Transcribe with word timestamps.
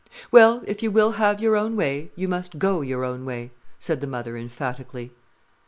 "Well, 0.31 0.63
if 0.65 0.81
you 0.81 0.89
will 0.89 1.11
have 1.11 1.39
your 1.39 1.55
own 1.55 1.75
way, 1.75 2.09
you 2.15 2.27
must 2.27 2.57
go 2.57 2.81
your 2.81 3.05
own 3.05 3.23
way," 3.23 3.51
said 3.77 4.01
the 4.01 4.07
mother 4.07 4.35
emphatically. 4.35 5.11